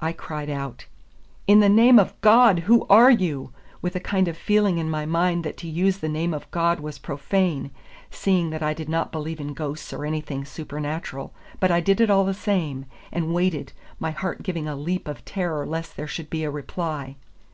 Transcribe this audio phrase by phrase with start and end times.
[0.00, 0.86] I cried out,
[1.46, 3.52] "In the name of God, who are you?"
[3.82, 6.80] with a kind of feeling in my mind that to use the name of God
[6.80, 7.70] was profane,
[8.10, 12.08] seeing that I did not believe in ghosts or anything supernatural; but I did it
[12.08, 16.30] all the same, and waited, my heart giving a leap of terror lest there should
[16.30, 17.16] be a reply.